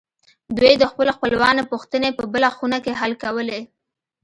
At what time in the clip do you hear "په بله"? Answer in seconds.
2.17-2.49